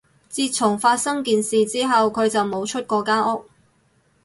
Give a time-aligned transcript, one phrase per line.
[0.29, 3.45] 自從發生件事之後，佢就冇出過間屋